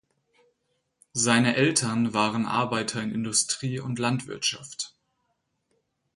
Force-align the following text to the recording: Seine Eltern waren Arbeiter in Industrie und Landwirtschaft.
Seine 1.13 1.55
Eltern 1.57 2.11
waren 2.15 2.47
Arbeiter 2.47 3.03
in 3.03 3.11
Industrie 3.11 3.79
und 3.79 3.99
Landwirtschaft. 3.99 4.95